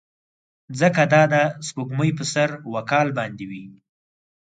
[0.79, 3.65] ځکه دده سپېږمې به سر وکال بندې وې.